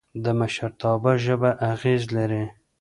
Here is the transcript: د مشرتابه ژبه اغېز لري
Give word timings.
د 0.23 0.25
مشرتابه 0.39 1.11
ژبه 1.25 1.49
اغېز 1.73 2.03
لري 2.15 2.43